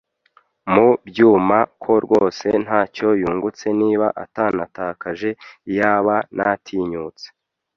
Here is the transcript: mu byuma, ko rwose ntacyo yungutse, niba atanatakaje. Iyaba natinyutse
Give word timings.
mu 0.73 0.87
byuma, 1.07 1.59
ko 1.83 1.91
rwose 2.03 2.47
ntacyo 2.63 3.07
yungutse, 3.21 3.65
niba 3.81 4.07
atanatakaje. 4.23 5.29
Iyaba 5.69 6.15
natinyutse 6.37 7.25